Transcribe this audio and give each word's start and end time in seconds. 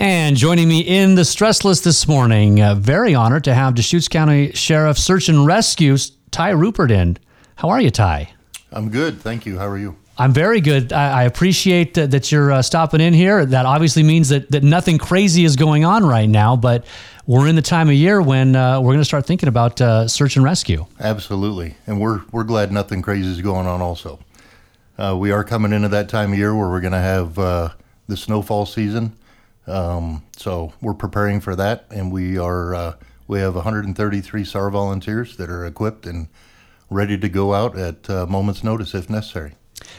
And 0.00 0.36
joining 0.36 0.68
me 0.68 0.78
in 0.78 1.16
the 1.16 1.24
stress 1.24 1.64
list 1.64 1.82
this 1.82 2.06
morning, 2.06 2.62
uh, 2.62 2.76
very 2.76 3.16
honored 3.16 3.42
to 3.44 3.54
have 3.54 3.74
Deschutes 3.74 4.06
County 4.06 4.52
Sheriff 4.52 4.96
Search 4.96 5.28
and 5.28 5.44
Rescue 5.44 5.96
Ty 6.30 6.50
Rupert 6.50 6.92
in. 6.92 7.18
How 7.56 7.70
are 7.70 7.80
you, 7.80 7.90
Ty? 7.90 8.32
I'm 8.70 8.90
good, 8.90 9.20
thank 9.20 9.44
you. 9.44 9.58
How 9.58 9.66
are 9.66 9.76
you? 9.76 9.96
I'm 10.16 10.32
very 10.32 10.60
good. 10.60 10.92
I, 10.92 11.22
I 11.22 11.24
appreciate 11.24 11.94
that, 11.94 12.12
that 12.12 12.30
you're 12.30 12.52
uh, 12.52 12.62
stopping 12.62 13.00
in 13.00 13.12
here. 13.12 13.44
That 13.44 13.66
obviously 13.66 14.04
means 14.04 14.28
that, 14.28 14.48
that 14.52 14.62
nothing 14.62 14.98
crazy 14.98 15.42
is 15.42 15.56
going 15.56 15.84
on 15.84 16.06
right 16.06 16.28
now, 16.28 16.54
but 16.54 16.86
we're 17.26 17.48
in 17.48 17.56
the 17.56 17.62
time 17.62 17.88
of 17.88 17.94
year 17.94 18.22
when 18.22 18.54
uh, 18.54 18.80
we're 18.80 18.92
going 18.92 18.98
to 18.98 19.04
start 19.04 19.26
thinking 19.26 19.48
about 19.48 19.80
uh, 19.80 20.06
search 20.06 20.36
and 20.36 20.44
rescue. 20.44 20.86
Absolutely, 21.00 21.74
and 21.88 22.00
we're 22.00 22.22
we're 22.30 22.44
glad 22.44 22.70
nothing 22.70 23.02
crazy 23.02 23.28
is 23.28 23.42
going 23.42 23.66
on. 23.66 23.82
Also, 23.82 24.20
uh, 24.96 25.16
we 25.18 25.32
are 25.32 25.42
coming 25.42 25.72
into 25.72 25.88
that 25.88 26.08
time 26.08 26.32
of 26.32 26.38
year 26.38 26.54
where 26.54 26.68
we're 26.68 26.80
going 26.80 26.92
to 26.92 26.98
have 26.98 27.36
uh, 27.36 27.70
the 28.06 28.16
snowfall 28.16 28.64
season. 28.64 29.12
Um, 29.68 30.24
so 30.36 30.72
we're 30.80 30.94
preparing 30.94 31.40
for 31.40 31.54
that, 31.56 31.84
and 31.90 32.10
we 32.12 32.38
are 32.38 32.74
uh, 32.74 32.94
we 33.26 33.38
have 33.40 33.54
133 33.54 34.44
SAR 34.44 34.70
volunteers 34.70 35.36
that 35.36 35.50
are 35.50 35.66
equipped 35.66 36.06
and 36.06 36.28
ready 36.90 37.18
to 37.18 37.28
go 37.28 37.54
out 37.54 37.76
at 37.78 38.08
uh, 38.08 38.26
moment's 38.26 38.64
notice 38.64 38.94
if 38.94 39.10
necessary. 39.10 39.54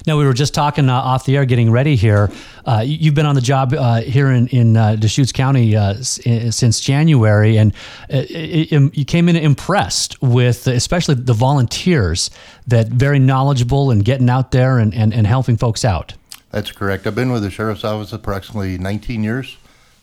Now 0.05 0.17
we 0.17 0.25
were 0.25 0.34
just 0.34 0.53
talking 0.53 0.89
uh, 0.89 0.94
off 0.94 1.25
the 1.25 1.38
air, 1.38 1.45
getting 1.45 1.71
ready 1.71 1.95
here. 1.95 2.30
Uh, 2.66 2.84
you've 2.85 3.13
been 3.16 3.25
on 3.25 3.35
the 3.35 3.41
job 3.41 3.73
uh, 3.73 4.02
here 4.02 4.30
in 4.31 4.47
in 4.47 4.75
uh, 4.75 4.95
Deschutes 4.95 5.31
County 5.31 5.75
uh, 5.75 5.94
s- 5.94 6.20
since 6.52 6.80
January, 6.81 7.58
and 7.58 7.73
uh, 8.11 8.17
it, 8.30 8.72
it, 8.73 8.97
you 8.97 9.05
came 9.05 9.30
in 9.30 9.36
impressed 9.36 10.22
with, 10.22 10.67
especially 10.67 11.16
the 11.16 11.33
volunteers, 11.33 12.30
that 12.67 12.88
very 12.88 13.20
knowledgeable 13.20 13.91
and 13.91 14.03
getting 14.03 14.30
out 14.30 14.52
there 14.52 14.80
and, 14.80 14.94
and, 14.94 15.13
and 15.13 15.25
helping 15.27 15.55
folks 15.58 15.86
out. 15.86 16.13
That's 16.52 16.71
correct. 16.71 17.05
I've 17.05 17.13
been 17.13 17.31
with 17.31 17.44
the 17.44 17.52
sheriff's 17.52 17.84
office 17.84 18.12
approximately 18.12 18.80
19 18.80 19.23
years 19.23 19.58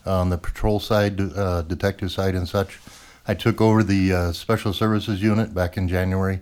on 0.05 0.29
the 0.29 0.37
patrol 0.37 0.79
side, 0.79 1.19
uh, 1.19 1.63
detective 1.63 2.09
side, 2.09 2.35
and 2.35 2.47
such. 2.47 2.79
I 3.27 3.33
took 3.33 3.59
over 3.59 3.83
the 3.83 4.13
uh, 4.13 4.31
special 4.31 4.71
services 4.71 5.21
unit 5.21 5.53
back 5.53 5.75
in 5.75 5.89
January, 5.89 6.39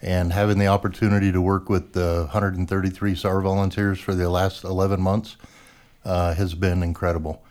and 0.00 0.32
having 0.32 0.58
the 0.58 0.68
opportunity 0.68 1.32
to 1.32 1.40
work 1.40 1.68
with 1.68 1.94
the 1.94 2.28
133 2.30 3.16
SAR 3.16 3.40
volunteers 3.40 3.98
for 3.98 4.14
the 4.14 4.30
last 4.30 4.62
11 4.62 5.00
months 5.00 5.36
uh, 6.04 6.32
has 6.34 6.54
been 6.54 6.84
incredible. 6.84 7.42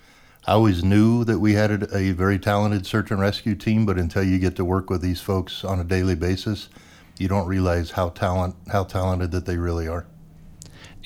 I 0.48 0.54
always 0.54 0.86
knew 0.86 1.26
that 1.26 1.40
we 1.40 1.56
had 1.56 1.84
a, 1.84 1.98
a 1.98 2.12
very 2.12 2.40
talented 2.40 2.86
search 2.86 3.12
and 3.12 3.20
rescue 3.20 3.56
team, 3.56 3.86
but 3.86 3.98
until 3.98 4.24
you 4.24 4.40
get 4.40 4.56
to 4.56 4.64
work 4.64 4.90
with 4.90 5.02
these 5.02 5.20
folks 5.20 5.66
on 5.66 5.82
a 5.82 5.84
daily 5.84 6.16
basis, 6.16 6.70
you 7.18 7.28
don't 7.28 7.46
realize 7.46 7.92
how 7.92 8.08
talent 8.08 8.56
how 8.72 8.86
talented 8.86 9.32
that 9.32 9.46
they 9.46 9.58
really 9.58 9.90
are 9.90 10.06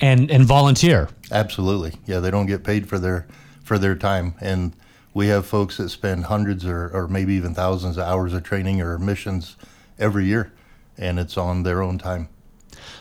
and 0.00 0.30
and 0.30 0.44
volunteer. 0.44 1.08
Absolutely, 1.30 1.94
yeah. 2.06 2.20
They 2.20 2.30
don't 2.30 2.46
get 2.46 2.64
paid 2.64 2.88
for 2.88 2.98
their 2.98 3.26
for 3.62 3.78
their 3.78 3.94
time, 3.94 4.34
and 4.40 4.74
we 5.14 5.28
have 5.28 5.46
folks 5.46 5.76
that 5.76 5.88
spend 5.88 6.24
hundreds 6.24 6.66
or, 6.66 6.90
or 6.92 7.08
maybe 7.08 7.34
even 7.34 7.54
thousands 7.54 7.96
of 7.96 8.04
hours 8.04 8.34
of 8.34 8.42
training 8.42 8.80
or 8.80 8.98
missions 8.98 9.56
every 9.98 10.26
year, 10.26 10.52
and 10.98 11.18
it's 11.18 11.38
on 11.38 11.62
their 11.62 11.82
own 11.82 11.98
time. 11.98 12.28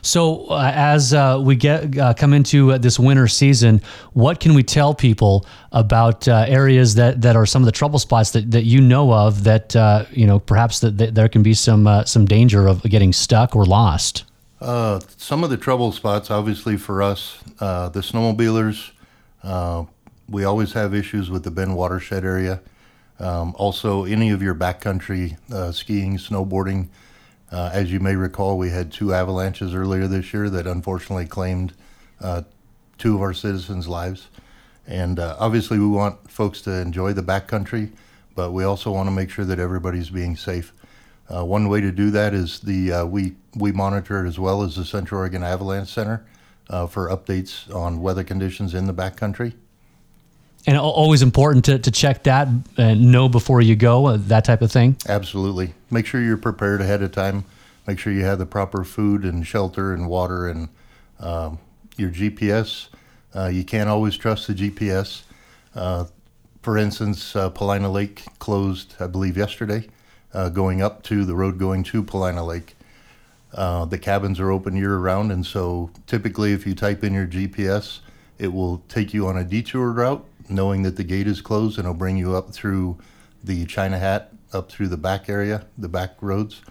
So, 0.02 0.48
uh, 0.48 0.72
as 0.74 1.14
uh, 1.14 1.40
we 1.42 1.56
get 1.56 1.98
uh, 1.98 2.14
come 2.14 2.34
into 2.34 2.74
uh, 2.74 2.78
this 2.78 3.00
winter 3.00 3.28
season, 3.28 3.82
what 4.12 4.40
can 4.40 4.54
we 4.54 4.62
tell 4.62 4.94
people 4.94 5.46
about 5.72 6.28
uh, 6.28 6.46
areas 6.48 6.96
that, 6.96 7.22
that 7.22 7.36
are 7.36 7.46
some 7.46 7.62
of 7.62 7.66
the 7.66 7.72
trouble 7.72 8.00
spots 8.00 8.32
that, 8.32 8.52
that 8.52 8.66
you 8.66 8.82
know 8.82 9.14
of 9.14 9.44
that 9.46 9.76
uh, 9.76 10.06
you 10.12 10.28
know 10.28 10.40
perhaps 10.40 10.82
that, 10.82 10.98
that 10.98 11.16
there 11.16 11.30
can 11.30 11.42
be 11.42 11.54
some 11.54 12.04
some 12.06 12.26
danger 12.26 12.68
of 12.68 12.84
getting 12.84 13.14
stuck 13.14 13.56
or 13.56 13.66
lost? 13.66 14.26
Uh, 14.64 14.98
some 15.18 15.44
of 15.44 15.50
the 15.50 15.58
trouble 15.58 15.92
spots, 15.92 16.32
obviously, 16.32 16.78
for 16.78 17.02
us, 17.02 17.38
uh, 17.60 17.90
the 17.90 18.00
snowmobilers, 18.00 18.92
uh, 19.44 19.84
we 20.30 20.46
always 20.46 20.72
have 20.72 20.96
issues 20.96 21.30
with 21.30 21.44
the 21.44 21.52
Bend 21.52 21.76
watershed 21.76 22.24
area. 22.24 22.62
Um, 23.20 23.54
also, 23.58 24.06
any 24.06 24.30
of 24.30 24.42
your 24.42 24.56
backcountry 24.56 25.38
uh, 25.52 25.74
skiing, 25.74 26.16
snowboarding. 26.16 26.88
Uh, 27.52 27.72
as 27.74 27.92
you 27.92 28.00
may 28.00 28.16
recall, 28.16 28.58
we 28.58 28.70
had 28.70 28.90
two 28.90 29.14
avalanches 29.14 29.74
earlier 29.76 30.08
this 30.08 30.34
year 30.34 30.50
that 30.50 30.66
unfortunately 30.66 31.26
claimed 31.26 31.74
two 32.98 33.16
of 33.16 33.22
our 33.22 33.34
citizens' 33.34 33.90
lives. 33.90 34.30
And 34.88 35.20
obviously, 35.20 35.78
we 35.78 35.88
want 35.88 36.32
folks 36.32 36.62
to 36.62 36.72
enjoy 36.72 37.12
the 37.12 37.22
backcountry, 37.22 37.92
but 38.34 38.54
we 38.54 38.64
also 38.64 38.92
want 38.92 39.08
to 39.08 39.12
make 39.12 39.30
sure 39.30 39.44
that 39.44 39.60
everybody's 39.60 40.10
being 40.10 40.38
safe. 40.38 40.72
Uh, 41.34 41.44
one 41.44 41.68
way 41.68 41.82
to 41.82 41.92
do 41.92 42.12
that 42.12 42.34
is 42.34 42.60
the 42.60 42.92
uh, 42.92 43.06
we 43.06 43.34
we 43.56 43.72
monitor 43.72 44.24
it 44.24 44.28
as 44.28 44.38
well 44.38 44.62
as 44.62 44.76
the 44.76 44.86
Central 44.86 45.22
Oregon 45.22 45.44
Avalanche 45.44 45.90
Center 45.90 46.26
uh, 46.70 46.86
for 46.86 47.10
updates 47.10 47.74
on 47.74 48.02
weather 48.02 48.24
conditions 48.24 48.74
in 48.74 48.86
the 48.86 48.94
backcountry. 48.94 49.54
And 50.66 50.78
always 50.78 51.22
important 51.22 51.66
to, 51.66 51.78
to 51.80 51.92
check 51.92 52.24
that 52.24 52.48
and 52.78 53.12
know 53.12 53.28
before 53.28 53.62
you 53.62 53.76
go, 53.76 54.06
uh, 54.06 54.18
that 54.18 54.46
type 54.46 54.62
of 54.62 54.72
thing. 54.72 54.96
Absolutely. 55.10 55.74
Make 55.92 56.06
sure 56.06 56.22
you're 56.22 56.38
prepared 56.38 56.80
ahead 56.80 57.02
of 57.02 57.12
time. 57.12 57.44
Make 57.86 58.00
sure 58.00 58.14
you 58.14 58.24
have 58.24 58.40
the 58.40 58.46
proper 58.46 58.86
food 58.86 59.26
and 59.26 59.46
shelter 59.46 59.94
and 59.94 60.08
water 60.08 60.48
and 60.48 60.70
um, 61.20 61.60
your 61.98 62.12
GPS. 62.12 62.88
Uh, 63.36 63.48
you 63.48 63.66
can't 63.66 63.90
always 63.90 64.16
trust 64.16 64.48
the 64.48 64.54
GPS. 64.54 65.24
Uh, 65.76 66.06
for 66.62 66.78
instance, 66.78 67.34
Paulina 67.34 67.92
Lake 67.92 68.24
closed, 68.40 68.96
I 69.02 69.08
believe, 69.08 69.36
yesterday 69.36 69.90
uh, 70.34 70.50
going 70.50 70.82
up 70.82 71.04
to 71.04 71.26
the 71.26 71.36
road 71.36 71.58
going 71.58 71.84
to 71.84 72.04
Paulina 72.04 72.44
Lake. 72.44 72.76
Uh, 73.54 73.86
the 73.86 73.98
cabins 73.98 74.40
are 74.40 74.52
open 74.52 74.76
year 74.76 74.98
round, 74.98 75.32
and 75.32 75.46
so 75.46 75.92
typically, 76.08 76.54
if 76.54 76.66
you 76.66 76.74
type 76.74 77.04
in 77.04 77.14
your 77.14 77.28
GPS, 77.28 78.00
it 78.40 78.52
will 78.52 78.80
take 78.90 79.14
you 79.14 79.28
on 79.28 79.38
a 79.38 79.44
detour 79.44 79.92
route, 79.92 80.26
knowing 80.50 80.82
that 80.84 80.96
the 80.96 81.04
gate 81.04 81.28
is 81.28 81.40
closed, 81.42 81.78
and 81.78 81.86
it'll 81.86 81.94
bring 81.94 82.18
you 82.18 82.36
up 82.36 82.52
through 82.52 82.98
the 83.44 83.66
China 83.66 84.00
Hat, 84.00 84.32
up 84.54 84.72
through 84.72 84.88
the 84.88 84.98
back 84.98 85.30
area, 85.30 85.66
the 85.78 85.88
back 85.88 86.16
roads, 86.22 86.62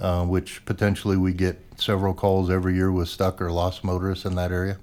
uh, 0.00 0.24
which 0.24 0.64
potentially 0.64 1.16
we 1.16 1.32
get 1.32 1.60
several 1.76 2.12
calls 2.12 2.50
every 2.50 2.74
year 2.74 2.90
with 2.90 3.08
stuck 3.08 3.40
or 3.40 3.52
lost 3.52 3.84
motorists 3.84 4.24
in 4.24 4.34
that 4.34 4.50
area. 4.50 4.78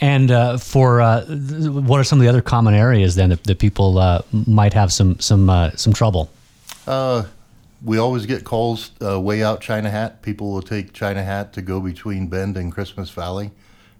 And 0.00 0.30
uh, 0.30 0.58
for 0.58 1.00
uh, 1.00 1.24
what 1.26 1.98
are 1.98 2.04
some 2.04 2.20
of 2.20 2.22
the 2.22 2.28
other 2.28 2.42
common 2.42 2.72
areas 2.74 3.16
then 3.16 3.30
that, 3.30 3.44
that 3.44 3.58
people 3.58 3.98
uh, 3.98 4.22
might 4.32 4.72
have 4.72 4.92
some 4.92 5.18
some 5.18 5.50
uh, 5.50 5.72
some 5.72 5.92
trouble? 5.92 6.30
Uh, 6.88 7.26
we 7.84 7.98
always 7.98 8.24
get 8.24 8.44
calls 8.44 8.92
uh, 9.02 9.20
way 9.20 9.42
out 9.42 9.60
China 9.60 9.90
Hat. 9.90 10.22
People 10.22 10.50
will 10.50 10.62
take 10.62 10.94
China 10.94 11.22
Hat 11.22 11.52
to 11.52 11.60
go 11.60 11.80
between 11.80 12.28
Bend 12.28 12.56
and 12.56 12.72
Christmas 12.72 13.10
Valley. 13.10 13.50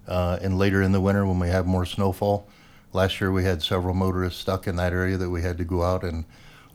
Uh, 0.06 0.38
and 0.40 0.56
later 0.56 0.80
in 0.80 0.92
the 0.92 1.00
winter, 1.00 1.26
when 1.26 1.38
we 1.38 1.48
have 1.48 1.66
more 1.66 1.84
snowfall, 1.84 2.48
last 2.94 3.20
year 3.20 3.30
we 3.30 3.44
had 3.44 3.62
several 3.62 3.92
motorists 3.92 4.40
stuck 4.40 4.66
in 4.66 4.76
that 4.76 4.94
area 4.94 5.18
that 5.18 5.28
we 5.28 5.42
had 5.42 5.58
to 5.58 5.64
go 5.64 5.82
out. 5.82 6.02
And 6.02 6.24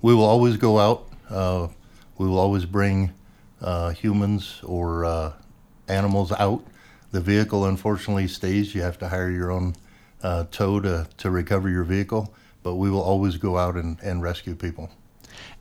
we 0.04 0.14
will 0.14 0.24
always 0.24 0.56
go 0.56 0.78
out. 0.78 1.10
Uh, 1.32 1.70
we 2.20 2.28
will 2.28 2.38
always 2.38 2.66
bring 2.66 3.12
uh, 3.60 3.90
humans 3.90 4.62
or 4.64 5.06
uh, 5.06 5.34
animals 5.88 6.32
out. 6.34 6.64
The 7.10 7.22
vehicle 7.22 7.66
unfortunately 7.66 8.28
stays. 8.28 8.76
You 8.76 8.84
have 8.84 9.00
to 9.00 9.10
hire 9.10 9.32
your 9.32 9.50
own 9.50 9.76
uh, 10.22 10.46
tow 10.52 10.80
to, 10.80 11.08
to 11.18 11.32
recover 11.32 11.70
your 11.70 11.84
vehicle. 11.84 12.36
But 12.62 12.76
we 12.76 12.92
will 12.92 13.02
always 13.02 13.38
go 13.38 13.58
out 13.58 13.74
and, 13.74 13.98
and 14.04 14.22
rescue 14.22 14.54
people. 14.54 14.92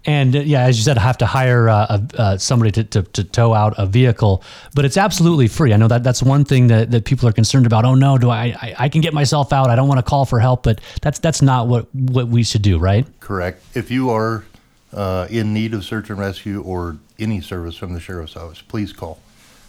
And 0.05 0.35
uh, 0.35 0.41
yeah, 0.41 0.63
as 0.63 0.77
you 0.77 0.83
said, 0.83 0.99
I 0.99 1.03
have 1.03 1.19
to 1.19 1.27
hire 1.27 1.69
uh, 1.69 2.01
uh, 2.19 2.39
somebody 2.39 2.73
to, 2.73 2.85
to, 2.85 3.03
to, 3.03 3.25
tow 3.25 3.55
out 3.55 3.75
a 3.79 3.87
vehicle, 3.87 4.43
but 4.75 4.85
it's 4.85 4.97
absolutely 4.97 5.47
free. 5.47 5.73
I 5.73 5.77
know 5.77 5.89
that 5.89 6.03
that's 6.03 6.23
one 6.23 6.45
thing 6.45 6.67
that, 6.69 6.91
that 6.91 7.05
people 7.05 7.29
are 7.29 7.33
concerned 7.33 7.67
about. 7.67 7.85
Oh 7.85 7.95
no, 7.95 8.19
do 8.19 8.29
I, 8.29 8.55
I, 8.61 8.75
I 8.81 8.89
can 8.89 9.01
get 9.01 9.15
myself 9.15 9.53
out? 9.53 9.71
I 9.71 9.77
don't 9.77 9.89
want 9.89 9.99
to 9.99 10.03
call 10.03 10.25
for 10.25 10.41
help, 10.41 10.65
but 10.65 10.81
that's 11.01 11.19
that's 11.21 11.41
not 11.41 11.69
what 11.69 11.93
what 11.95 12.29
we 12.29 12.43
should 12.43 12.63
do, 12.63 12.79
right? 12.79 13.07
Correct. 13.21 13.63
If 13.75 13.91
you 13.91 14.11
are 14.11 14.45
uh, 14.93 15.29
in 15.31 15.55
need 15.55 15.73
of 15.73 15.85
search 15.85 16.11
and 16.11 16.19
rescue 16.19 16.63
or 16.63 16.99
any 17.19 17.41
service 17.41 17.77
from 17.77 17.95
the 17.95 18.01
sheriff's 18.01 18.37
office, 18.37 18.61
please 18.61 18.93
call. 18.93 19.21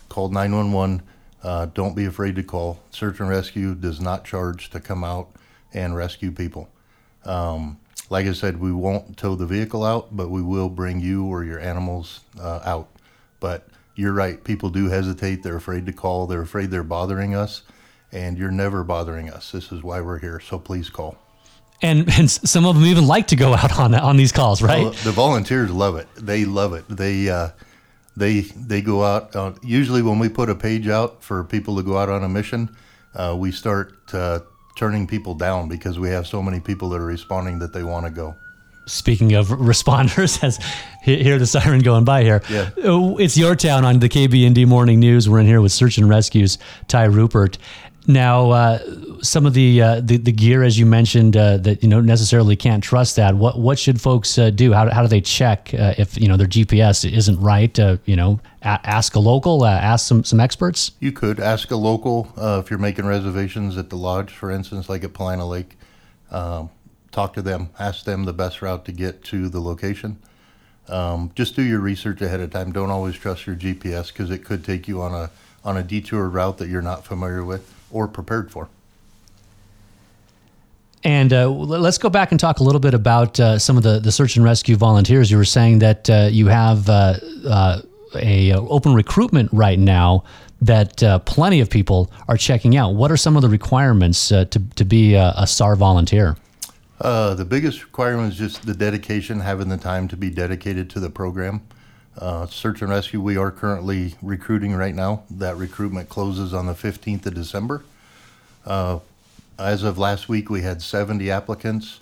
Call 0.10 0.30
nine 0.30 0.56
one 0.56 0.72
one. 0.72 1.02
Uh, 1.44 1.68
don't 1.74 1.96
be 1.96 2.06
afraid 2.06 2.36
to 2.38 2.44
call. 2.44 2.80
Search 2.90 3.20
and 3.20 3.30
rescue 3.30 3.76
does 3.76 4.00
not 4.00 4.24
charge 4.24 4.70
to 4.72 4.80
come 4.80 5.04
out 5.04 5.30
and 5.74 5.96
rescue 5.96 6.32
people. 6.32 6.70
Um, 7.26 7.78
like 8.10 8.28
I 8.28 8.34
said, 8.34 8.60
we 8.60 8.72
won't 8.72 9.18
tow 9.18 9.36
the 9.36 9.46
vehicle 9.46 9.84
out, 9.84 10.16
but 10.16 10.30
we 10.30 10.42
will 10.42 10.70
bring 10.70 11.00
you 11.00 11.26
or 11.26 11.44
your 11.44 11.60
animals 11.60 12.22
uh, 12.40 12.60
out. 12.64 12.90
But 13.40 13.68
you're 13.96 14.14
right, 14.14 14.44
people 14.44 14.70
do 14.70 14.90
hesitate. 14.90 15.44
They're 15.44 15.56
afraid 15.56 15.86
to 15.86 15.94
call, 15.94 16.28
they're 16.28 16.42
afraid 16.42 16.72
they're 16.72 16.84
bothering 16.84 17.36
us, 17.36 17.64
and 18.12 18.38
you're 18.38 18.52
never 18.52 18.84
bothering 18.84 19.30
us. 19.30 19.52
This 19.52 19.72
is 19.72 19.84
why 19.84 20.02
we're 20.02 20.20
here, 20.20 20.40
so 20.40 20.60
please 20.60 20.90
call. 20.90 21.18
And, 21.82 22.10
and 22.18 22.30
some 22.30 22.66
of 22.66 22.76
them 22.76 22.86
even 22.86 23.08
like 23.08 23.28
to 23.28 23.36
go 23.36 23.54
out 23.54 23.78
on 23.78 23.94
on 23.96 24.18
these 24.18 24.32
calls, 24.32 24.62
right? 24.62 24.84
Well, 24.84 24.92
the 24.92 25.12
volunteers 25.12 25.72
love 25.72 25.98
it. 25.98 26.08
They 26.16 26.46
love 26.46 26.74
it. 26.74 26.86
They 26.88 27.30
uh, 27.30 27.50
they 28.16 28.42
they 28.42 28.82
go 28.82 29.04
out. 29.04 29.36
Uh, 29.36 29.54
usually, 29.62 30.02
when 30.02 30.20
we 30.20 30.30
put 30.30 30.50
a 30.50 30.56
page 30.56 30.88
out 30.88 31.24
for 31.24 31.44
people 31.44 31.76
to 31.78 31.84
go 31.84 31.98
out 31.98 32.10
on 32.10 32.24
a 32.24 32.30
mission, 32.30 32.76
uh, 33.16 33.36
we 33.38 33.52
start 33.52 34.14
uh, 34.14 34.40
turning 34.76 35.08
people 35.08 35.36
down 35.36 35.70
because 35.70 36.00
we 36.00 36.10
have 36.10 36.28
so 36.28 36.42
many 36.42 36.60
people 36.60 36.90
that 36.90 37.02
are 37.02 37.06
responding 37.06 37.60
that 37.60 37.74
they 37.74 37.84
want 37.84 38.06
to 38.06 38.12
go. 38.12 38.36
Speaking 38.86 39.34
of 39.34 39.48
responders, 39.72 40.44
as 40.44 40.60
hear 41.04 41.40
the 41.40 41.46
siren 41.46 41.82
going 41.82 42.04
by 42.04 42.24
here, 42.24 42.42
yeah. 42.50 42.70
Uh, 42.84 43.16
it's 43.18 43.38
your 43.38 43.56
town 43.56 43.86
on 43.86 44.00
the 44.00 44.10
KBND 44.10 44.68
Morning 44.68 45.00
News. 45.00 45.30
We're 45.30 45.40
in 45.40 45.46
here 45.48 45.62
with 45.62 45.72
Search 45.72 45.98
and 45.98 46.10
Rescues, 46.10 46.58
Ty 46.88 47.06
Rupert. 47.06 47.58
Now, 48.08 48.52
uh, 48.52 48.80
some 49.24 49.46
of 49.46 49.54
the, 49.54 49.82
uh, 49.82 50.02
the 50.02 50.18
the 50.18 50.32
gear, 50.32 50.64
as 50.64 50.78
you 50.78 50.86
mentioned, 50.86 51.36
uh, 51.36 51.58
that 51.58 51.82
you 51.82 51.90
know 51.90 52.02
necessarily 52.02 52.56
can't 52.56 52.84
trust 52.84 53.16
that. 53.16 53.36
What 53.36 53.58
what 53.58 53.80
should 53.80 54.00
folks 54.00 54.38
uh, 54.38 54.50
do? 54.50 54.74
How, 54.74 54.90
how 54.92 55.02
do 55.02 55.08
they 55.08 55.22
check 55.22 55.74
uh, 55.74 55.96
if 55.98 56.20
you 56.20 56.28
know 56.28 56.38
their 56.38 56.48
GPS 56.48 57.10
isn't 57.12 57.40
right? 57.40 57.78
Uh, 57.80 57.98
you 58.06 58.16
know, 58.16 58.40
a- 58.62 58.80
ask 58.84 59.16
a 59.16 59.20
local, 59.20 59.66
ask 59.66 60.06
some 60.08 60.24
some 60.24 60.40
experts. 60.40 60.92
You 61.00 61.12
could 61.12 61.40
ask 61.40 61.72
a 61.72 61.76
local 61.76 62.32
if 62.38 62.70
you're 62.70 62.80
making 62.80 63.06
reservations 63.06 63.78
at 63.78 63.90
the 63.90 63.98
lodge, 63.98 64.32
for 64.32 64.52
instance, 64.52 64.90
like 64.90 65.04
at 65.04 65.14
Paulina 65.14 65.48
Lake. 65.48 65.78
Um, 66.30 66.70
talk 67.12 67.34
to 67.34 67.42
them, 67.42 67.70
ask 67.80 68.04
them 68.04 68.26
the 68.26 68.34
best 68.34 68.62
route 68.62 68.86
to 68.86 68.92
get 68.92 69.24
to 69.26 69.48
the 69.48 69.62
location. 69.62 70.20
Um, 70.90 71.32
just 71.36 71.56
do 71.56 71.62
your 71.62 71.80
research 71.80 72.22
ahead 72.22 72.42
of 72.42 72.52
time. 72.52 72.74
Don't 72.74 72.90
always 72.90 73.16
trust 73.16 73.48
your 73.48 73.56
GPS 73.56 74.08
because 74.08 74.30
it 74.30 74.44
could 74.44 74.66
take 74.66 74.88
you 74.88 75.02
on 75.02 75.14
a 75.14 75.32
on 75.64 75.78
a 75.78 75.84
detour 75.84 76.28
route 76.28 76.58
that 76.58 76.68
you're 76.68 76.82
not 76.82 77.06
familiar 77.06 77.46
with 77.46 77.74
or 77.90 78.08
prepared 78.08 78.52
for. 78.52 78.68
And 81.04 81.34
uh, 81.34 81.50
let's 81.50 81.98
go 81.98 82.10
back 82.10 82.32
and 82.32 82.40
talk 82.40 82.60
a 82.60 82.64
little 82.64 82.80
bit 82.80 82.94
about 82.94 83.40
uh, 83.40 83.60
some 83.60 83.76
of 83.76 83.84
the, 83.84 84.00
the 84.00 84.12
search 84.12 84.38
and 84.38 84.46
rescue 84.46 84.78
volunteers. 84.78 85.30
You 85.30 85.38
were 85.38 85.46
saying 85.46 85.80
that 85.80 86.10
uh, 86.10 86.30
you 86.32 86.48
have 86.48 86.88
uh, 86.88 87.16
uh, 87.46 87.82
a 88.16 88.52
uh, 88.52 88.62
open 88.62 88.94
recruitment 88.94 89.50
right 89.52 89.80
now 89.80 90.24
that 90.62 91.04
plenty 91.26 91.60
of 91.60 91.70
people 91.70 92.10
are 92.30 92.38
checking 92.38 92.78
out. 92.78 92.94
What 92.94 93.12
are 93.12 93.18
some 93.18 93.36
of 93.36 93.42
the 93.42 93.50
requirements 93.50 94.30
to, 94.30 94.46
to 94.46 94.86
be 94.86 95.16
a, 95.16 95.34
a 95.36 95.46
SAR 95.46 95.76
volunteer? 95.76 96.38
the 97.02 97.46
biggest 97.46 97.84
requirement 97.84 98.32
is 98.32 98.40
just 98.40 98.66
the 98.66 98.74
dedication, 98.74 99.42
having 99.42 99.68
the 99.68 99.76
time 99.76 100.08
to 100.08 100.16
be 100.16 100.30
dedicated 100.30 100.90
to 100.92 101.02
the 101.02 101.10
program. 101.10 101.60
search 102.50 102.82
and 102.82 102.92
rescue, 102.92 103.20
we 103.20 103.36
are 103.36 103.52
currently 103.52 104.16
recruiting 104.22 104.74
right 104.74 104.96
now. 104.96 105.24
That 105.30 105.58
recruitment 105.58 106.08
closes 106.08 106.54
on 106.54 106.66
the 106.66 106.74
15th 106.74 107.26
of 107.26 107.34
December. 107.34 107.84
As 109.60 109.84
of 109.84 110.00
last 110.00 110.28
week, 110.28 110.50
we 110.50 110.62
had 110.64 110.82
70 110.82 111.30
applicants 111.30 112.00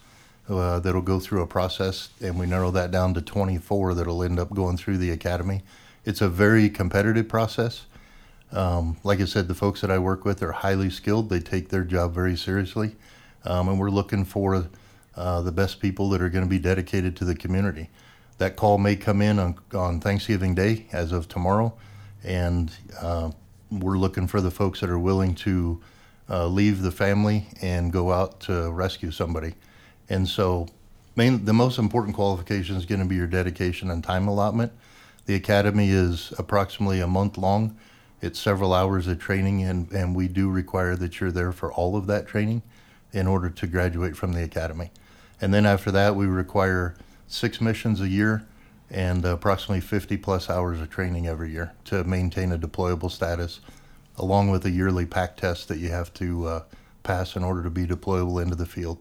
uh, 0.47 0.79
that'll 0.79 1.01
go 1.01 1.19
through 1.19 1.41
a 1.41 1.47
process, 1.47 2.09
and 2.21 2.39
we 2.39 2.45
narrow 2.45 2.71
that 2.71 2.91
down 2.91 3.13
to 3.15 3.21
24 3.21 3.93
that'll 3.93 4.23
end 4.23 4.39
up 4.39 4.53
going 4.53 4.77
through 4.77 4.97
the 4.97 5.11
academy. 5.11 5.61
It's 6.05 6.21
a 6.21 6.29
very 6.29 6.69
competitive 6.69 7.27
process. 7.27 7.87
Um, 8.53 8.97
like 9.03 9.19
I 9.19 9.25
said, 9.25 9.49
the 9.49 9.53
folks 9.53 9.81
that 9.81 9.91
I 9.91 9.99
work 9.99 10.23
with 10.23 10.41
are 10.41 10.53
highly 10.53 10.89
skilled. 10.89 11.29
They 11.29 11.41
take 11.41 11.69
their 11.69 11.83
job 11.83 12.13
very 12.13 12.37
seriously, 12.37 12.95
um, 13.43 13.67
and 13.67 13.77
we're 13.77 13.89
looking 13.89 14.23
for 14.23 14.67
uh, 15.17 15.41
the 15.41 15.51
best 15.51 15.81
people 15.81 16.09
that 16.11 16.21
are 16.21 16.29
going 16.29 16.45
to 16.45 16.49
be 16.49 16.59
dedicated 16.59 17.17
to 17.17 17.25
the 17.25 17.35
community. 17.35 17.89
That 18.37 18.55
call 18.55 18.77
may 18.77 18.95
come 18.95 19.21
in 19.21 19.39
on, 19.39 19.57
on 19.73 19.99
Thanksgiving 19.99 20.55
Day 20.55 20.87
as 20.93 21.11
of 21.11 21.27
tomorrow, 21.27 21.73
and 22.23 22.71
uh, 23.01 23.31
we're 23.69 23.97
looking 23.97 24.27
for 24.27 24.39
the 24.39 24.51
folks 24.51 24.79
that 24.79 24.89
are 24.89 24.99
willing 24.99 25.35
to 25.35 25.81
uh, 26.31 26.47
leave 26.47 26.81
the 26.81 26.91
family 26.91 27.47
and 27.61 27.91
go 27.91 28.11
out 28.11 28.39
to 28.39 28.71
rescue 28.71 29.11
somebody. 29.11 29.53
And 30.09 30.27
so, 30.27 30.67
main, 31.15 31.43
the 31.43 31.53
most 31.53 31.77
important 31.77 32.15
qualification 32.15 32.77
is 32.77 32.85
going 32.85 33.01
to 33.01 33.07
be 33.07 33.15
your 33.15 33.27
dedication 33.27 33.91
and 33.91 34.03
time 34.03 34.27
allotment. 34.27 34.71
The 35.25 35.35
academy 35.35 35.89
is 35.89 36.33
approximately 36.37 37.01
a 37.01 37.07
month 37.07 37.37
long. 37.37 37.77
It's 38.21 38.39
several 38.39 38.73
hours 38.73 39.07
of 39.07 39.19
training, 39.19 39.63
and, 39.63 39.91
and 39.91 40.15
we 40.15 40.27
do 40.27 40.49
require 40.49 40.95
that 40.95 41.19
you're 41.19 41.31
there 41.31 41.51
for 41.51 41.71
all 41.73 41.97
of 41.97 42.07
that 42.07 42.27
training 42.27 42.61
in 43.11 43.27
order 43.27 43.49
to 43.49 43.67
graduate 43.67 44.15
from 44.15 44.33
the 44.33 44.43
academy. 44.43 44.91
And 45.41 45.53
then 45.53 45.65
after 45.65 45.91
that, 45.91 46.15
we 46.15 46.27
require 46.27 46.95
six 47.27 47.59
missions 47.59 47.99
a 47.99 48.07
year 48.07 48.45
and 48.89 49.25
approximately 49.25 49.81
50 49.81 50.17
plus 50.17 50.49
hours 50.49 50.79
of 50.79 50.89
training 50.89 51.27
every 51.27 51.51
year 51.51 51.73
to 51.85 52.03
maintain 52.03 52.51
a 52.51 52.57
deployable 52.57 53.09
status 53.09 53.59
along 54.17 54.51
with 54.51 54.65
a 54.65 54.69
yearly 54.69 55.05
pack 55.05 55.37
test 55.37 55.67
that 55.67 55.77
you 55.77 55.89
have 55.89 56.13
to 56.15 56.45
uh, 56.47 56.63
pass 57.03 57.35
in 57.35 57.43
order 57.43 57.63
to 57.63 57.69
be 57.69 57.85
deployable 57.85 58.41
into 58.41 58.55
the 58.55 58.65
field. 58.65 58.97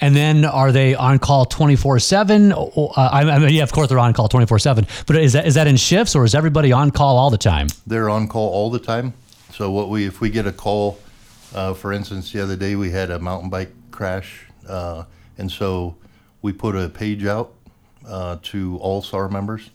And 0.00 0.14
then 0.14 0.44
are 0.44 0.70
they 0.70 0.94
on 0.94 1.18
call 1.18 1.46
24 1.46 1.98
7? 1.98 2.52
Uh, 2.52 2.88
I 2.96 3.38
mean, 3.38 3.54
yeah, 3.54 3.62
of 3.62 3.72
course 3.72 3.88
they're 3.88 3.98
on 3.98 4.12
call 4.12 4.28
24 4.28 4.58
7. 4.58 4.86
But 5.06 5.16
is 5.16 5.32
that, 5.32 5.46
is 5.46 5.54
that 5.54 5.66
in 5.66 5.76
shifts 5.76 6.14
or 6.14 6.24
is 6.24 6.34
everybody 6.34 6.72
on 6.72 6.90
call 6.90 7.16
all 7.16 7.30
the 7.30 7.38
time? 7.38 7.68
They're 7.86 8.08
on 8.08 8.28
call 8.28 8.50
all 8.50 8.70
the 8.70 8.78
time. 8.78 9.14
So, 9.52 9.70
what 9.70 9.88
we, 9.88 10.06
if 10.06 10.20
we 10.20 10.30
get 10.30 10.46
a 10.46 10.52
call, 10.52 10.98
uh, 11.54 11.74
for 11.74 11.92
instance, 11.92 12.32
the 12.32 12.42
other 12.42 12.56
day 12.56 12.76
we 12.76 12.90
had 12.90 13.10
a 13.10 13.18
mountain 13.18 13.50
bike 13.50 13.72
crash. 13.90 14.46
Uh, 14.68 15.04
and 15.38 15.50
so 15.50 15.96
we 16.42 16.52
put 16.52 16.76
a 16.76 16.88
page 16.88 17.24
out 17.24 17.52
uh, 18.06 18.38
to 18.42 18.78
all 18.78 19.02
SAR 19.02 19.28
members 19.28 19.70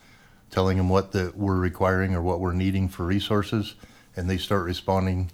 telling 0.52 0.78
them 0.78 0.90
what 0.90 1.12
the, 1.12 1.32
we're 1.36 1.58
requiring 1.58 2.16
or 2.16 2.22
what 2.22 2.40
we're 2.40 2.54
needing 2.54 2.88
for 2.88 3.06
resources 3.06 3.76
and 4.20 4.30
they 4.30 4.38
start 4.38 4.66
responding 4.66 5.32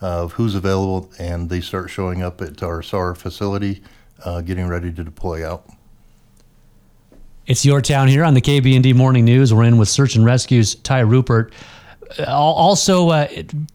of 0.00 0.32
who's 0.34 0.54
available, 0.54 1.10
and 1.18 1.50
they 1.50 1.60
start 1.60 1.90
showing 1.90 2.22
up 2.22 2.40
at 2.40 2.62
our 2.62 2.82
SAR 2.82 3.16
facility, 3.16 3.82
uh, 4.24 4.40
getting 4.40 4.68
ready 4.68 4.92
to 4.92 5.02
deploy 5.02 5.46
out. 5.46 5.68
It's 7.46 7.66
your 7.66 7.82
town 7.82 8.06
here 8.06 8.22
on 8.24 8.34
the 8.34 8.40
KBND 8.40 8.94
Morning 8.94 9.24
News. 9.24 9.52
We're 9.52 9.64
in 9.64 9.76
with 9.76 9.88
Search 9.88 10.14
and 10.14 10.24
Rescue's 10.24 10.76
Ty 10.76 11.00
Rupert. 11.00 11.52
Uh, 12.18 12.24
also, 12.26 13.08
uh, 13.08 13.26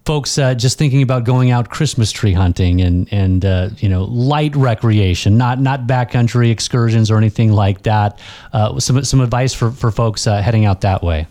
folks, 0.06 0.38
uh, 0.38 0.56
just 0.56 0.78
thinking 0.78 1.02
about 1.02 1.26
going 1.26 1.52
out 1.52 1.70
Christmas 1.70 2.12
tree 2.12 2.34
hunting 2.34 2.82
and 2.82 3.12
and 3.12 3.46
uh, 3.46 3.70
you 3.78 3.90
know 3.90 4.06
light 4.06 4.56
recreation, 4.56 5.38
not 5.38 5.60
not 5.60 5.88
backcountry 5.88 6.50
excursions 6.50 7.12
or 7.12 7.18
anything 7.18 7.52
like 7.52 7.84
that. 7.84 8.20
Uh, 8.54 8.80
some 8.80 9.04
some 9.04 9.22
advice 9.22 9.54
for 9.54 9.72
for 9.72 9.92
folks 9.92 10.26
uh, 10.26 10.42
heading 10.42 10.66
out 10.66 10.82
that 10.82 11.04
way. 11.04 11.28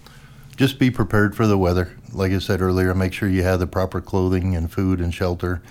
Just 0.57 0.79
be 0.79 0.91
prepared 0.91 1.35
for 1.35 1.47
the 1.47 1.59
weather 1.59 1.97
like 2.13 2.33
I 2.33 2.39
said 2.39 2.61
earlier, 2.61 2.95
make 2.95 3.13
sure 3.13 3.29
you 3.29 3.43
have 3.43 3.59
the 3.59 3.67
proper 3.67 4.01
clothing 4.01 4.55
and 4.55 4.71
food 4.71 5.01
and 5.01 5.13
shelter. 5.13 5.63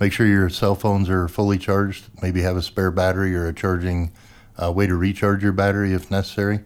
Make 0.00 0.12
sure 0.12 0.26
your 0.26 0.48
cell 0.48 0.74
phones 0.74 1.08
are 1.08 1.28
fully 1.28 1.58
charged. 1.58 2.06
Maybe 2.20 2.42
have 2.42 2.56
a 2.56 2.62
spare 2.62 2.90
battery 2.90 3.34
or 3.34 3.46
a 3.46 3.52
charging 3.52 4.12
uh, 4.60 4.72
way 4.72 4.86
to 4.86 4.96
recharge 4.96 5.42
your 5.42 5.52
battery 5.52 5.92
if 5.92 6.10
necessary. 6.10 6.60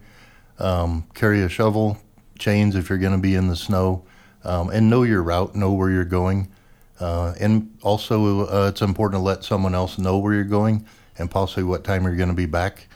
Um, 0.57 1.07
carry 1.13 1.41
a 1.41 1.49
shovel, 1.49 1.97
chains 2.37 2.75
if 2.75 2.89
you're 2.89 2.97
going 2.97 3.13
to 3.13 3.19
be 3.19 3.35
in 3.35 3.47
the 3.47 3.55
snow, 3.55 4.03
um, 4.43 4.69
and 4.69 4.89
know 4.89 5.03
your 5.03 5.23
route, 5.23 5.55
know 5.55 5.71
where 5.71 5.89
you're 5.89 6.05
going. 6.05 6.49
Uh, 6.99 7.33
and 7.39 7.77
also, 7.81 8.47
uh, 8.47 8.67
it's 8.67 8.81
important 8.81 9.19
to 9.19 9.23
let 9.23 9.43
someone 9.43 9.73
else 9.73 9.97
know 9.97 10.17
where 10.17 10.33
you're 10.33 10.43
going 10.43 10.85
and 11.17 11.31
possibly 11.31 11.63
what 11.63 11.83
time 11.83 12.03
you're 12.03 12.15
going 12.15 12.29
to 12.29 12.35
be 12.35 12.45
back 12.45 12.87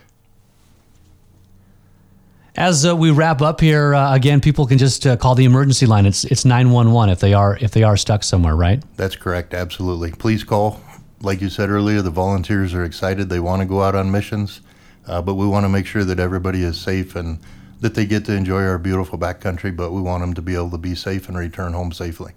as 2.55 2.85
uh, 2.85 2.95
we 2.95 3.11
wrap 3.11 3.41
up 3.41 3.59
here, 3.59 3.95
uh, 3.95 4.13
again, 4.13 4.39
people 4.39 4.67
can 4.67 4.77
just 4.77 5.05
uh, 5.07 5.17
call 5.17 5.35
the 5.35 5.45
emergency 5.45 5.85
line. 5.85 6.05
It's 6.05 6.23
it's 6.25 6.45
nine 6.45 6.71
one 6.71 6.91
one 6.91 7.09
if 7.09 7.19
they 7.19 7.33
are 7.33 7.57
if 7.59 7.71
they 7.71 7.83
are 7.83 7.97
stuck 7.97 8.23
somewhere, 8.23 8.55
right? 8.55 8.83
That's 8.95 9.15
correct. 9.15 9.53
Absolutely. 9.53 10.11
Please 10.11 10.43
call. 10.43 10.81
Like 11.21 11.41
you 11.41 11.49
said 11.49 11.69
earlier, 11.69 12.01
the 12.01 12.11
volunteers 12.11 12.73
are 12.73 12.83
excited. 12.83 13.29
They 13.29 13.39
want 13.39 13.61
to 13.61 13.65
go 13.65 13.81
out 13.81 13.95
on 13.95 14.11
missions, 14.11 14.61
uh, 15.07 15.21
but 15.21 15.35
we 15.35 15.47
want 15.47 15.63
to 15.63 15.69
make 15.69 15.85
sure 15.85 16.03
that 16.03 16.19
everybody 16.19 16.63
is 16.63 16.77
safe 16.77 17.15
and 17.15 17.39
that 17.79 17.95
they 17.95 18.05
get 18.05 18.25
to 18.25 18.33
enjoy 18.33 18.61
our 18.63 18.77
beautiful 18.77 19.17
backcountry. 19.17 19.75
But 19.75 19.91
we 19.91 20.01
want 20.01 20.21
them 20.21 20.33
to 20.33 20.41
be 20.41 20.53
able 20.53 20.71
to 20.71 20.77
be 20.77 20.95
safe 20.95 21.29
and 21.29 21.37
return 21.37 21.73
home 21.73 21.91
safely. 21.91 22.33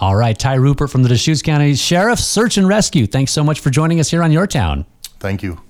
All 0.00 0.16
right, 0.16 0.36
Ty 0.36 0.54
Rupert 0.54 0.90
from 0.90 1.04
the 1.04 1.08
Deschutes 1.08 1.42
County 1.42 1.76
Sheriff 1.76 2.18
Search 2.18 2.56
and 2.56 2.66
Rescue. 2.66 3.06
Thanks 3.06 3.30
so 3.30 3.44
much 3.44 3.60
for 3.60 3.70
joining 3.70 4.00
us 4.00 4.10
here 4.10 4.24
on 4.24 4.32
Your 4.32 4.48
Town. 4.48 4.86
Thank 5.20 5.42
you. 5.44 5.60